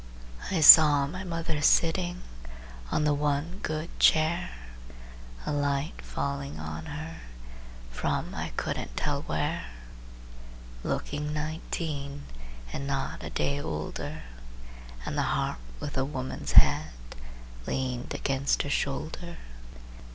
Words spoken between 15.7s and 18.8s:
with a woman's head Leaned against her